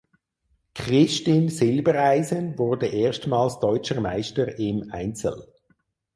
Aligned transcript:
Kristin 0.73 1.49
Silbereisen 1.49 2.57
wurde 2.57 2.87
erstmals 2.87 3.59
Deutscher 3.59 4.01
Meister 4.01 4.57
im 4.57 4.89
Einzel. 4.91 5.45